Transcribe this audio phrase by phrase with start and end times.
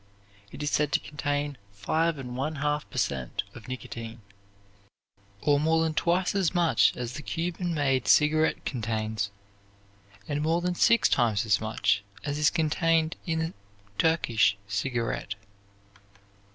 [0.51, 3.43] It is said to contain five and one half per cent.
[3.53, 4.21] of nicotine,
[5.41, 9.29] or more than twice as much as the Cuban made cigarette contains,
[10.27, 13.53] and more than six times as much as is contained in the
[13.99, 15.35] Turkish cigarette.